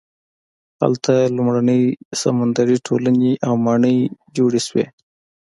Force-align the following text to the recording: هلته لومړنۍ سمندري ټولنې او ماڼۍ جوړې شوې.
هلته 0.81 1.13
لومړنۍ 1.35 1.83
سمندري 2.21 2.77
ټولنې 2.87 3.31
او 3.47 3.53
ماڼۍ 3.65 3.97
جوړې 4.37 4.61
شوې. 4.67 4.85